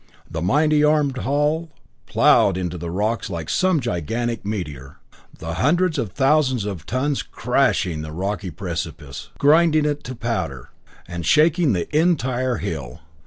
The 0.27 0.41
mighty 0.41 0.83
armored 0.83 1.19
hull 1.19 1.69
plowed 2.07 2.57
into 2.57 2.75
the 2.75 2.89
rocks 2.89 3.29
like 3.29 3.51
some 3.51 3.79
gigantic 3.79 4.43
meteor, 4.43 4.97
the 5.37 5.53
hundreds 5.61 5.99
of 5.99 6.09
thousands 6.11 6.65
of 6.65 6.87
tons 6.87 7.21
crushing 7.21 8.01
the 8.01 8.11
rocky 8.11 8.49
precipice, 8.49 9.29
grinding 9.37 9.85
it 9.85 10.03
to 10.05 10.15
powder, 10.15 10.71
and 11.07 11.23
shaking 11.23 11.73
the 11.73 11.87
entire 11.95 12.55
hill. 12.57 13.01